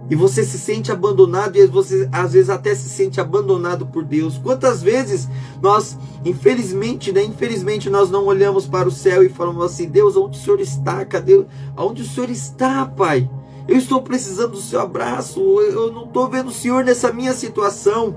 E 0.08 0.14
você 0.14 0.44
se 0.44 0.56
sente 0.56 0.92
abandonado 0.92 1.56
e 1.56 1.66
você 1.66 2.08
às 2.12 2.32
vezes 2.32 2.48
até 2.48 2.72
se 2.74 2.88
sente 2.88 3.20
abandonado 3.20 3.86
por 3.86 4.04
Deus. 4.04 4.38
Quantas 4.38 4.80
vezes 4.80 5.28
nós, 5.60 5.98
infelizmente, 6.24 7.10
né, 7.10 7.24
infelizmente 7.24 7.90
nós 7.90 8.08
não 8.08 8.24
olhamos 8.26 8.68
para 8.68 8.86
o 8.86 8.92
céu 8.92 9.24
e 9.24 9.28
falamos 9.28 9.64
assim: 9.64 9.88
"Deus, 9.88 10.16
onde 10.16 10.38
o 10.38 10.40
Senhor 10.40 10.60
está? 10.60 11.04
Cadê? 11.04 11.44
Aonde 11.74 12.02
o 12.02 12.06
Senhor 12.06 12.30
está, 12.30 12.86
Pai?" 12.86 13.28
Eu 13.68 13.76
estou 13.76 14.00
precisando 14.02 14.52
do 14.52 14.60
seu 14.60 14.80
abraço. 14.80 15.40
Eu 15.60 15.92
não 15.92 16.04
estou 16.04 16.28
vendo 16.28 16.48
o 16.48 16.52
Senhor 16.52 16.84
nessa 16.84 17.12
minha 17.12 17.32
situação. 17.32 18.16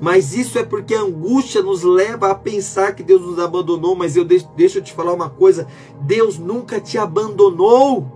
Mas 0.00 0.34
isso 0.34 0.58
é 0.58 0.64
porque 0.64 0.94
a 0.94 1.00
angústia 1.00 1.62
nos 1.62 1.82
leva 1.82 2.30
a 2.30 2.34
pensar 2.34 2.94
que 2.94 3.02
Deus 3.02 3.22
nos 3.22 3.38
abandonou. 3.38 3.96
Mas 3.96 4.16
eu 4.16 4.24
deixo, 4.24 4.48
deixa 4.56 4.78
eu 4.78 4.82
te 4.82 4.92
falar 4.92 5.14
uma 5.14 5.30
coisa: 5.30 5.66
Deus 6.02 6.38
nunca 6.38 6.80
te 6.80 6.98
abandonou. 6.98 8.06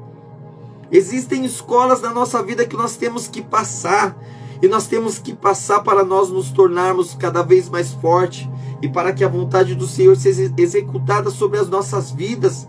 Existem 0.91 1.45
escolas 1.45 2.01
na 2.01 2.13
nossa 2.13 2.43
vida 2.43 2.67
que 2.67 2.77
nós 2.77 2.97
temos 2.97 3.29
que 3.29 3.41
passar. 3.41 4.17
E 4.61 4.67
nós 4.67 4.89
temos 4.89 5.19
que 5.19 5.33
passar 5.33 5.81
para 5.81 6.05
nós 6.05 6.31
nos 6.31 6.51
tornarmos 6.51 7.15
cada 7.15 7.43
vez 7.43 7.69
mais 7.69 7.93
fortes. 7.93 8.49
E 8.83 8.89
para 8.89 9.13
que 9.13 9.25
a 9.25 9.29
vontade 9.29 9.75
do 9.75 9.87
Senhor 9.87 10.17
seja 10.17 10.53
executada 10.57 11.31
sobre 11.31 11.59
as 11.59 11.69
nossas 11.69 12.11
vidas. 12.11 12.69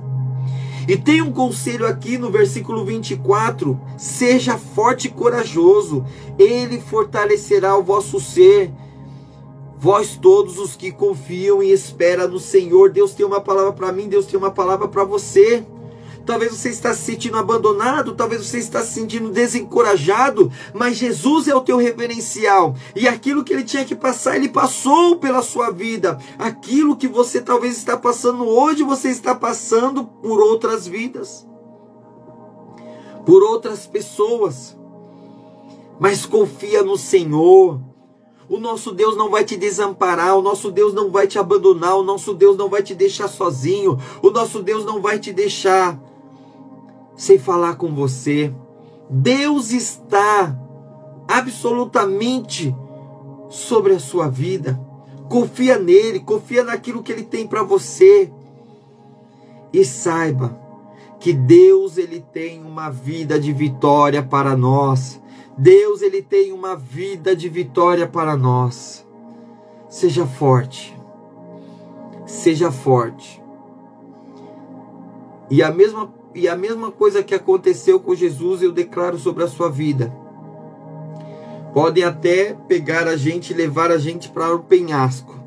E 0.89 0.97
tem 0.97 1.21
um 1.21 1.31
conselho 1.31 1.85
aqui 1.85 2.17
no 2.17 2.31
versículo 2.31 2.83
24: 2.83 3.79
seja 3.95 4.57
forte 4.57 5.07
e 5.07 5.11
corajoso, 5.11 6.03
ele 6.35 6.81
fortalecerá 6.81 7.77
o 7.77 7.83
vosso 7.83 8.19
ser. 8.19 8.71
Vós 9.77 10.17
todos 10.17 10.57
os 10.57 10.75
que 10.75 10.91
confiam 10.91 11.61
e 11.61 11.71
esperam 11.71 12.27
no 12.27 12.39
Senhor, 12.39 12.89
Deus 12.89 13.13
tem 13.13 13.23
uma 13.23 13.39
palavra 13.39 13.71
para 13.71 13.91
mim, 13.91 14.09
Deus 14.09 14.25
tem 14.25 14.35
uma 14.35 14.49
palavra 14.49 14.87
para 14.87 15.03
você. 15.03 15.63
Talvez 16.29 16.55
você 16.55 16.69
está 16.69 16.93
se 16.93 17.01
sentindo 17.01 17.37
abandonado, 17.37 18.13
talvez 18.13 18.45
você 18.45 18.59
está 18.59 18.83
se 18.83 18.93
sentindo 18.93 19.31
desencorajado, 19.31 20.51
mas 20.75 20.95
Jesus 20.95 21.47
é 21.47 21.55
o 21.55 21.61
teu 21.61 21.77
referencial. 21.77 22.75
E 22.95 23.07
aquilo 23.07 23.43
que 23.43 23.51
ele 23.51 23.63
tinha 23.63 23.83
que 23.83 23.95
passar, 23.95 24.35
ele 24.35 24.47
passou 24.47 25.17
pela 25.17 25.41
sua 25.41 25.71
vida. 25.71 26.19
Aquilo 26.37 26.95
que 26.95 27.07
você 27.07 27.41
talvez 27.41 27.75
está 27.77 27.97
passando 27.97 28.47
hoje, 28.47 28.83
você 28.83 29.09
está 29.09 29.33
passando 29.33 30.03
por 30.05 30.39
outras 30.39 30.87
vidas. 30.87 31.47
Por 33.25 33.41
outras 33.41 33.87
pessoas. 33.87 34.77
Mas 35.99 36.27
confia 36.27 36.83
no 36.83 36.95
Senhor. 36.95 37.81
O 38.47 38.59
nosso 38.59 38.91
Deus 38.91 39.17
não 39.17 39.31
vai 39.31 39.43
te 39.43 39.57
desamparar, 39.57 40.37
o 40.37 40.43
nosso 40.43 40.69
Deus 40.69 40.93
não 40.93 41.09
vai 41.09 41.25
te 41.25 41.39
abandonar, 41.39 41.97
o 41.97 42.03
nosso 42.03 42.35
Deus 42.35 42.55
não 42.55 42.69
vai 42.69 42.83
te 42.83 42.93
deixar 42.93 43.27
sozinho, 43.27 43.97
o 44.21 44.29
nosso 44.29 44.61
Deus 44.61 44.85
não 44.85 45.01
vai 45.01 45.17
te 45.17 45.33
deixar 45.33 45.99
sem 47.19 47.37
falar 47.37 47.75
com 47.75 47.93
você. 47.93 48.53
Deus 49.09 49.71
está 49.71 50.57
absolutamente 51.27 52.73
sobre 53.49 53.93
a 53.93 53.99
sua 53.99 54.29
vida. 54.29 54.79
Confia 55.27 55.77
nele, 55.77 56.21
confia 56.21 56.63
naquilo 56.63 57.03
que 57.03 57.11
ele 57.11 57.23
tem 57.23 57.45
para 57.45 57.61
você. 57.61 58.31
E 59.73 59.83
saiba 59.83 60.57
que 61.19 61.33
Deus 61.33 61.97
ele 61.97 62.21
tem 62.21 62.63
uma 62.63 62.89
vida 62.89 63.37
de 63.37 63.51
vitória 63.51 64.23
para 64.23 64.55
nós. 64.55 65.21
Deus 65.57 66.01
ele 66.01 66.21
tem 66.21 66.53
uma 66.53 66.73
vida 66.73 67.35
de 67.35 67.49
vitória 67.49 68.07
para 68.07 68.37
nós. 68.37 69.05
Seja 69.89 70.25
forte. 70.25 70.97
Seja 72.25 72.71
forte. 72.71 73.43
E 75.49 75.61
a 75.61 75.69
mesma 75.69 76.18
e 76.33 76.47
a 76.47 76.55
mesma 76.55 76.91
coisa 76.91 77.23
que 77.23 77.33
aconteceu 77.33 77.99
com 77.99 78.13
Jesus, 78.13 78.61
eu 78.61 78.71
declaro 78.71 79.17
sobre 79.17 79.43
a 79.43 79.47
sua 79.47 79.69
vida. 79.69 80.13
Podem 81.73 82.03
até 82.03 82.53
pegar 82.53 83.07
a 83.07 83.15
gente 83.15 83.51
e 83.51 83.55
levar 83.55 83.91
a 83.91 83.97
gente 83.97 84.29
para 84.29 84.53
o 84.53 84.59
penhasco. 84.59 85.39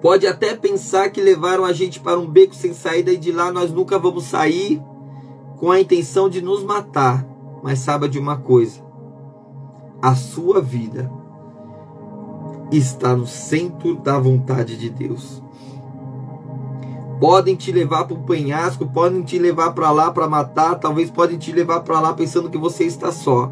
Pode 0.00 0.26
até 0.26 0.56
pensar 0.56 1.10
que 1.10 1.20
levaram 1.20 1.64
a 1.64 1.72
gente 1.72 2.00
para 2.00 2.18
um 2.18 2.26
beco 2.26 2.54
sem 2.54 2.74
saída 2.74 3.12
e 3.12 3.16
de 3.16 3.30
lá 3.30 3.52
nós 3.52 3.70
nunca 3.70 3.98
vamos 3.98 4.24
sair 4.24 4.82
com 5.58 5.70
a 5.70 5.80
intenção 5.80 6.28
de 6.28 6.42
nos 6.42 6.64
matar. 6.64 7.24
Mas 7.62 7.78
saiba 7.78 8.08
de 8.08 8.18
uma 8.18 8.36
coisa: 8.36 8.80
a 10.00 10.14
sua 10.16 10.60
vida 10.60 11.10
está 12.72 13.14
no 13.14 13.26
centro 13.26 13.94
da 13.94 14.18
vontade 14.18 14.76
de 14.76 14.90
Deus 14.90 15.42
podem 17.22 17.54
te 17.54 17.70
levar 17.70 18.04
para 18.04 18.16
um 18.16 18.22
penhasco, 18.24 18.84
podem 18.84 19.22
te 19.22 19.38
levar 19.38 19.70
para 19.74 19.92
lá 19.92 20.10
para 20.10 20.26
matar, 20.26 20.74
talvez 20.74 21.08
podem 21.08 21.38
te 21.38 21.52
levar 21.52 21.82
para 21.82 22.00
lá 22.00 22.12
pensando 22.12 22.50
que 22.50 22.58
você 22.58 22.82
está 22.82 23.12
só. 23.12 23.48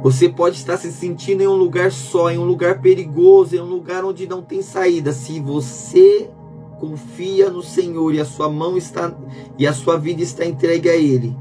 Você 0.00 0.28
pode 0.28 0.54
estar 0.54 0.76
se 0.76 0.92
sentindo 0.92 1.42
em 1.42 1.48
um 1.48 1.56
lugar 1.56 1.90
só, 1.90 2.30
em 2.30 2.38
um 2.38 2.44
lugar 2.44 2.80
perigoso, 2.80 3.56
em 3.56 3.60
um 3.60 3.64
lugar 3.64 4.04
onde 4.04 4.28
não 4.28 4.42
tem 4.42 4.62
saída. 4.62 5.12
Se 5.12 5.40
você 5.40 6.30
confia 6.78 7.50
no 7.50 7.64
Senhor 7.64 8.14
e 8.14 8.20
a 8.20 8.24
sua 8.24 8.48
mão 8.48 8.76
está 8.76 9.12
e 9.58 9.66
a 9.66 9.72
sua 9.72 9.98
vida 9.98 10.22
está 10.22 10.46
entregue 10.46 10.88
a 10.88 10.94
ele, 10.94 11.36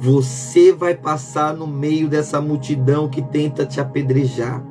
você 0.00 0.72
vai 0.72 0.94
passar 0.94 1.54
no 1.54 1.66
meio 1.66 2.08
dessa 2.08 2.40
multidão 2.40 3.06
que 3.06 3.20
tenta 3.20 3.66
te 3.66 3.78
apedrejar. 3.78 4.64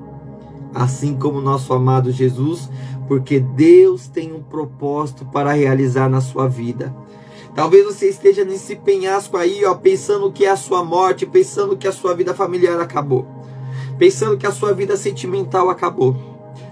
Assim 0.79 1.15
como 1.15 1.41
nosso 1.41 1.73
amado 1.73 2.11
Jesus 2.11 2.69
porque 3.07 3.39
Deus 3.39 4.07
tem 4.07 4.33
um 4.33 4.43
propósito 4.43 5.25
para 5.25 5.53
realizar 5.53 6.09
na 6.09 6.21
sua 6.21 6.47
vida. 6.47 6.93
Talvez 7.55 7.85
você 7.85 8.09
esteja 8.09 8.43
nesse 8.43 8.75
penhasco 8.75 9.37
aí, 9.37 9.65
ó, 9.65 9.73
pensando 9.73 10.31
que 10.31 10.45
é 10.45 10.49
a 10.49 10.57
sua 10.57 10.83
morte, 10.83 11.25
pensando 11.25 11.75
que 11.75 11.87
a 11.87 11.91
sua 11.91 12.13
vida 12.13 12.33
familiar 12.33 12.79
acabou, 12.79 13.25
pensando 13.97 14.37
que 14.37 14.45
a 14.45 14.51
sua 14.51 14.73
vida 14.73 14.95
sentimental 14.95 15.69
acabou, 15.69 16.15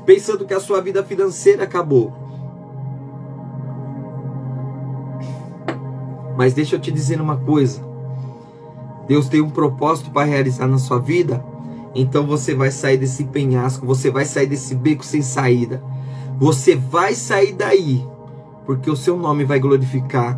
pensando 0.06 0.46
que 0.46 0.54
a 0.54 0.60
sua 0.60 0.82
vida 0.82 1.04
financeira 1.04 1.64
acabou. 1.64 2.14
Mas 6.38 6.54
deixa 6.54 6.76
eu 6.76 6.80
te 6.80 6.92
dizer 6.92 7.20
uma 7.20 7.38
coisa. 7.38 7.82
Deus 9.08 9.30
tem 9.30 9.42
um 9.42 9.50
propósito 9.50 10.12
para 10.12 10.28
realizar 10.28 10.68
na 10.68 10.78
sua 10.78 11.00
vida, 11.00 11.44
então 11.96 12.28
você 12.28 12.54
vai 12.54 12.70
sair 12.70 12.98
desse 12.98 13.24
penhasco, 13.24 13.86
você 13.86 14.12
vai 14.12 14.26
sair 14.26 14.48
desse 14.48 14.76
beco 14.76 15.06
sem 15.06 15.22
saída. 15.22 15.82
Você 16.38 16.76
vai 16.76 17.16
sair 17.16 17.54
daí, 17.54 18.06
porque 18.66 18.92
o 18.92 18.98
seu 18.98 19.16
nome 19.16 19.46
vai 19.46 19.58
glorificar, 19.58 20.38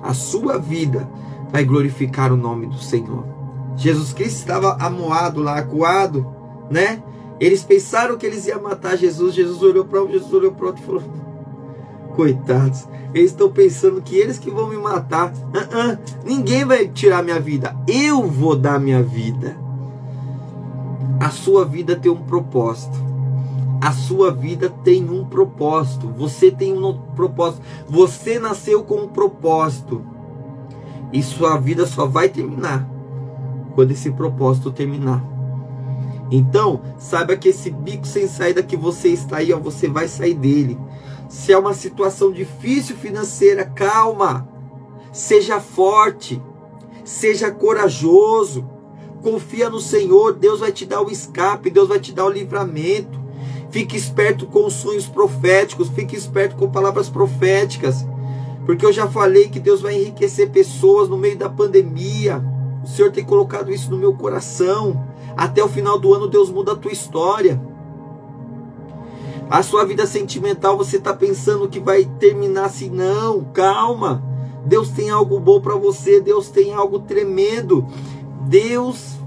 a 0.00 0.14
sua 0.14 0.56
vida 0.56 1.08
vai 1.50 1.64
glorificar 1.64 2.32
o 2.32 2.36
nome 2.36 2.68
do 2.68 2.78
Senhor. 2.78 3.24
Jesus 3.76 4.12
Cristo 4.12 4.38
estava 4.38 4.76
amoado 4.76 5.42
lá, 5.42 5.58
acuado, 5.58 6.24
né? 6.70 7.02
Eles 7.40 7.64
pensaram 7.64 8.16
que 8.16 8.24
eles 8.24 8.46
iam 8.46 8.62
matar 8.62 8.96
Jesus. 8.96 9.34
Jesus 9.34 9.60
olhou 9.62 9.84
para 9.84 10.02
um, 10.02 10.08
Jesus 10.08 10.32
olhou 10.32 10.52
para 10.52 10.66
outro 10.66 10.82
e 10.82 10.86
falou: 10.86 11.02
Coitados, 12.14 12.86
eles 13.12 13.32
estão 13.32 13.50
pensando 13.50 14.00
que 14.00 14.16
eles 14.16 14.38
que 14.38 14.50
vão 14.50 14.68
me 14.68 14.76
matar. 14.76 15.32
Uh 15.32 15.58
-uh, 15.58 15.98
ninguém 16.24 16.64
vai 16.64 16.86
tirar 16.86 17.22
minha 17.22 17.40
vida. 17.40 17.76
Eu 17.88 18.22
vou 18.22 18.56
dar 18.56 18.78
minha 18.78 19.02
vida. 19.02 19.65
A 21.26 21.30
sua 21.30 21.64
vida 21.64 21.96
tem 21.96 22.12
um 22.12 22.22
propósito. 22.22 22.96
A 23.80 23.90
sua 23.90 24.30
vida 24.30 24.70
tem 24.84 25.10
um 25.10 25.24
propósito. 25.24 26.06
Você 26.16 26.52
tem 26.52 26.72
um 26.72 26.96
propósito. 27.16 27.64
Você 27.88 28.38
nasceu 28.38 28.84
com 28.84 28.94
um 28.94 29.08
propósito. 29.08 30.06
E 31.12 31.20
sua 31.24 31.56
vida 31.56 31.84
só 31.84 32.06
vai 32.06 32.28
terminar 32.28 32.88
quando 33.74 33.90
esse 33.90 34.12
propósito 34.12 34.70
terminar. 34.70 35.20
Então, 36.30 36.82
saiba 36.96 37.36
que 37.36 37.48
esse 37.48 37.72
bico 37.72 38.06
sem 38.06 38.28
saída 38.28 38.62
que 38.62 38.76
você 38.76 39.08
está 39.08 39.38
aí, 39.38 39.52
ó, 39.52 39.58
você 39.58 39.88
vai 39.88 40.06
sair 40.06 40.34
dele. 40.34 40.78
Se 41.28 41.52
é 41.52 41.58
uma 41.58 41.74
situação 41.74 42.30
difícil 42.30 42.94
financeira, 42.94 43.64
calma. 43.64 44.48
Seja 45.10 45.58
forte. 45.58 46.40
Seja 47.04 47.50
corajoso. 47.50 48.75
Confia 49.26 49.68
no 49.68 49.80
Senhor, 49.80 50.34
Deus 50.34 50.60
vai 50.60 50.70
te 50.70 50.86
dar 50.86 51.02
o 51.02 51.10
escape, 51.10 51.68
Deus 51.68 51.88
vai 51.88 51.98
te 51.98 52.12
dar 52.12 52.26
o 52.26 52.30
livramento. 52.30 53.18
Fique 53.70 53.96
esperto 53.96 54.46
com 54.46 54.70
sonhos 54.70 55.08
proféticos, 55.08 55.88
fique 55.88 56.14
esperto 56.14 56.54
com 56.54 56.70
palavras 56.70 57.08
proféticas. 57.08 58.06
Porque 58.64 58.86
eu 58.86 58.92
já 58.92 59.08
falei 59.08 59.48
que 59.48 59.58
Deus 59.58 59.80
vai 59.80 59.96
enriquecer 59.96 60.50
pessoas 60.50 61.08
no 61.08 61.18
meio 61.18 61.36
da 61.36 61.48
pandemia. 61.48 62.40
O 62.84 62.86
Senhor 62.86 63.10
tem 63.10 63.24
colocado 63.24 63.72
isso 63.72 63.90
no 63.90 63.98
meu 63.98 64.14
coração. 64.14 65.04
Até 65.36 65.60
o 65.60 65.68
final 65.68 65.98
do 65.98 66.14
ano 66.14 66.28
Deus 66.28 66.48
muda 66.48 66.74
a 66.74 66.76
tua 66.76 66.92
história. 66.92 67.60
A 69.50 69.60
sua 69.60 69.84
vida 69.84 70.06
sentimental 70.06 70.76
você 70.76 70.98
está 70.98 71.12
pensando 71.12 71.68
que 71.68 71.80
vai 71.80 72.04
terminar 72.20 72.66
assim? 72.66 72.90
Não, 72.90 73.42
calma. 73.52 74.22
Deus 74.64 74.90
tem 74.90 75.10
algo 75.10 75.40
bom 75.40 75.60
para 75.60 75.74
você. 75.74 76.20
Deus 76.20 76.48
tem 76.48 76.72
algo 76.72 77.00
tremendo. 77.00 77.86
Deus 78.46 79.18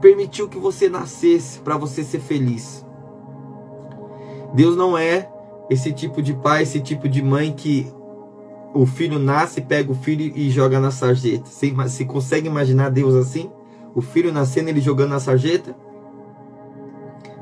permitiu 0.00 0.48
que 0.48 0.58
você 0.58 0.88
nascesse 0.88 1.58
para 1.60 1.78
você 1.78 2.04
ser 2.04 2.20
feliz. 2.20 2.84
Deus 4.54 4.76
não 4.76 4.96
é 4.96 5.30
esse 5.70 5.92
tipo 5.92 6.20
de 6.20 6.34
pai, 6.34 6.62
esse 6.62 6.80
tipo 6.80 7.08
de 7.08 7.22
mãe 7.22 7.52
que 7.52 7.90
o 8.74 8.84
filho 8.84 9.18
nasce, 9.18 9.62
pega 9.62 9.90
o 9.90 9.94
filho 9.94 10.36
e 10.36 10.50
joga 10.50 10.78
na 10.78 10.90
sarjeta. 10.90 11.46
Você, 11.46 11.70
você 11.70 12.04
consegue 12.04 12.46
imaginar 12.46 12.90
Deus 12.90 13.14
assim? 13.14 13.50
O 13.94 14.02
filho 14.02 14.32
nascendo, 14.32 14.68
ele 14.68 14.80
jogando 14.80 15.10
na 15.10 15.20
sarjeta? 15.20 15.74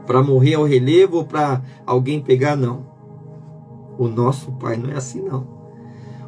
Para 0.07 0.22
morrer 0.22 0.55
ao 0.55 0.64
relevo 0.64 1.16
ou 1.18 1.24
para 1.24 1.61
alguém 1.85 2.20
pegar? 2.20 2.57
Não. 2.57 2.87
O 3.98 4.07
nosso 4.07 4.53
pai 4.53 4.76
não 4.76 4.90
é 4.90 4.96
assim, 4.96 5.22
não. 5.22 5.46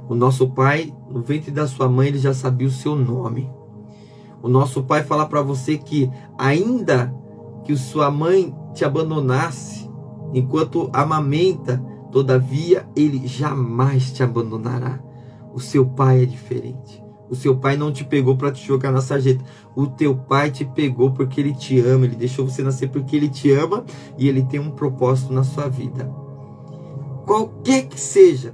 O 0.08 0.14
nosso 0.14 0.50
pai, 0.50 0.92
no 1.08 1.22
ventre 1.22 1.52
da 1.52 1.68
sua 1.68 1.88
mãe, 1.88 2.08
ele 2.08 2.18
já 2.18 2.34
sabia 2.34 2.66
o 2.66 2.70
seu 2.70 2.96
nome. 2.96 3.48
O 4.42 4.48
nosso 4.48 4.82
pai 4.82 5.02
fala 5.02 5.26
para 5.26 5.42
você 5.42 5.76
que, 5.76 6.10
ainda 6.38 7.14
que 7.64 7.76
sua 7.76 8.10
mãe 8.10 8.54
te 8.74 8.84
abandonasse, 8.84 9.90
enquanto 10.32 10.88
amamenta, 10.92 11.78
todavia 12.10 12.88
ele 12.96 13.26
jamais 13.26 14.12
te 14.12 14.22
abandonará. 14.22 15.00
O 15.52 15.60
seu 15.60 15.84
pai 15.84 16.22
é 16.22 16.26
diferente. 16.26 17.02
O 17.28 17.36
seu 17.36 17.56
pai 17.56 17.76
não 17.76 17.92
te 17.92 18.04
pegou 18.04 18.36
para 18.36 18.50
te 18.50 18.66
jogar 18.66 18.90
na 18.90 19.00
sarjeta. 19.00 19.44
O 19.76 19.86
teu 19.86 20.16
pai 20.16 20.50
te 20.50 20.64
pegou 20.64 21.12
porque 21.12 21.40
ele 21.40 21.54
te 21.54 21.78
ama. 21.78 22.04
Ele 22.04 22.16
deixou 22.16 22.48
você 22.48 22.62
nascer 22.62 22.88
porque 22.88 23.14
ele 23.14 23.28
te 23.28 23.52
ama 23.52 23.84
e 24.18 24.28
ele 24.28 24.42
tem 24.42 24.58
um 24.58 24.70
propósito 24.70 25.32
na 25.32 25.44
sua 25.44 25.68
vida. 25.68 26.12
Qualquer 27.24 27.86
que 27.86 28.00
seja 28.00 28.52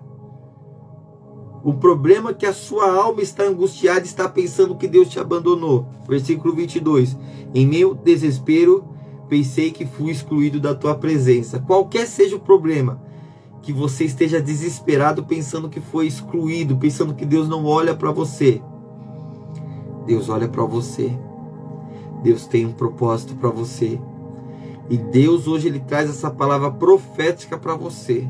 o 1.66 1.74
problema 1.74 2.31
é 2.31 2.33
que 2.33 2.46
a 2.46 2.52
sua 2.52 2.88
alma 2.88 3.20
está 3.20 3.42
angustiada, 3.42 4.07
está 4.07 4.29
pensando 4.29 4.76
que 4.76 4.87
Deus 4.87 5.09
te 5.09 5.18
abandonou. 5.18 5.85
Versículo 6.09 6.55
22. 6.55 7.16
Em 7.52 7.66
meu 7.66 7.92
desespero, 7.92 8.85
pensei 9.29 9.72
que 9.72 9.85
fui 9.85 10.12
excluído 10.12 10.61
da 10.61 10.76
tua 10.76 10.94
presença. 10.94 11.59
Qualquer 11.59 12.07
seja 12.07 12.37
o 12.37 12.40
problema, 12.40 13.02
que 13.62 13.72
você 13.72 14.05
esteja 14.05 14.40
desesperado 14.40 15.24
pensando 15.24 15.68
que 15.68 15.81
foi 15.81 16.07
excluído, 16.07 16.76
pensando 16.76 17.14
que 17.14 17.26
Deus 17.26 17.48
não 17.48 17.64
olha 17.64 17.96
para 17.96 18.12
você. 18.12 18.62
Deus 20.07 20.29
olha 20.29 20.46
para 20.46 20.62
você. 20.62 21.11
Deus 22.22 22.46
tem 22.46 22.64
um 22.64 22.72
propósito 22.72 23.35
para 23.35 23.50
você. 23.50 24.00
E 24.88 24.96
Deus 24.96 25.48
hoje 25.48 25.66
ele 25.66 25.81
traz 25.81 26.09
essa 26.09 26.31
palavra 26.31 26.70
profética 26.70 27.59
para 27.59 27.74
você. 27.74 28.24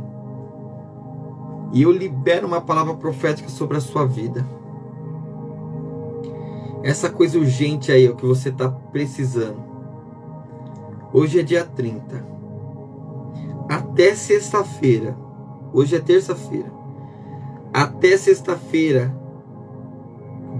E 1.72 1.82
eu 1.82 1.90
libero 1.90 2.46
uma 2.46 2.60
palavra 2.60 2.94
profética 2.94 3.48
sobre 3.48 3.76
a 3.76 3.80
sua 3.80 4.06
vida. 4.06 4.46
Essa 6.82 7.10
coisa 7.10 7.38
urgente 7.38 7.90
aí, 7.90 8.06
é 8.06 8.10
o 8.10 8.16
que 8.16 8.24
você 8.24 8.50
está 8.50 8.68
precisando. 8.70 9.64
Hoje 11.12 11.40
é 11.40 11.42
dia 11.42 11.64
30. 11.64 12.24
Até 13.68 14.14
sexta-feira. 14.14 15.16
Hoje 15.72 15.96
é 15.96 16.00
terça-feira. 16.00 16.72
Até 17.72 18.16
sexta-feira, 18.16 19.14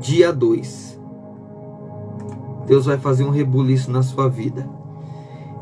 dia 0.01 0.33
2. 0.33 1.01
Deus 2.67 2.87
vai 2.87 2.99
fazer 2.99 3.25
um 3.25 3.31
rebuliço 3.31 3.91
na 3.91 4.03
sua 4.03 4.29
vida. 4.29 4.69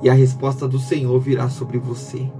E 0.02 0.08
a 0.08 0.14
resposta 0.14 0.66
do 0.66 0.78
Senhor 0.78 1.18
virá 1.20 1.48
sobre 1.48 1.78
você. 1.78 2.30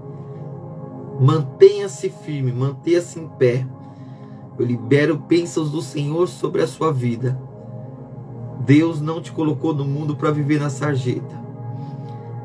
Mantenha-se 1.20 2.10
firme, 2.10 2.52
mantenha-se 2.52 3.20
em 3.20 3.28
pé. 3.28 3.64
Eu 4.58 4.66
libero 4.66 5.16
bênçãos 5.16 5.70
do 5.70 5.80
Senhor 5.80 6.26
sobre 6.28 6.60
a 6.60 6.66
sua 6.66 6.92
vida. 6.92 7.40
Deus 8.60 9.00
não 9.00 9.20
te 9.20 9.30
colocou 9.30 9.72
no 9.72 9.84
mundo 9.84 10.16
para 10.16 10.32
viver 10.32 10.58
na 10.58 10.70
sarjeta. 10.70 11.42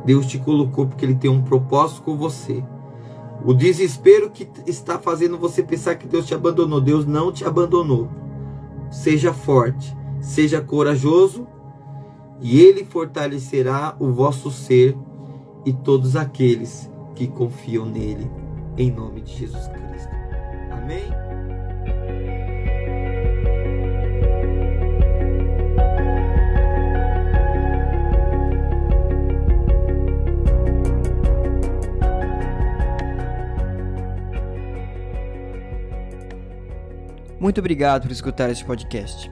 Deus 0.05 0.27
te 0.27 0.37
colocou 0.37 0.85
porque 0.85 1.03
Ele 1.03 1.15
tem 1.15 1.31
um 1.31 1.41
propósito 1.41 2.03
com 2.03 2.15
você. 2.15 2.63
O 3.43 3.53
desespero 3.53 4.29
que 4.29 4.47
está 4.67 4.99
fazendo 4.99 5.37
você 5.37 5.63
pensar 5.63 5.95
que 5.95 6.07
Deus 6.07 6.27
te 6.27 6.35
abandonou, 6.35 6.79
Deus 6.79 7.05
não 7.05 7.31
te 7.31 7.45
abandonou. 7.45 8.07
Seja 8.91 9.33
forte, 9.33 9.95
seja 10.19 10.61
corajoso, 10.61 11.47
e 12.39 12.59
Ele 12.61 12.83
fortalecerá 12.83 13.95
o 13.99 14.11
vosso 14.11 14.51
ser 14.51 14.95
e 15.65 15.73
todos 15.73 16.15
aqueles 16.15 16.89
que 17.15 17.27
confiam 17.27 17.85
nele 17.85 18.29
em 18.77 18.91
nome 18.91 19.21
de 19.21 19.33
Jesus 19.37 19.67
Cristo. 19.67 20.15
Amém? 20.71 21.03
Muito 37.39 37.59
obrigado 37.59 38.03
por 38.03 38.11
escutar 38.11 38.49
este 38.49 38.65
podcast, 38.65 39.31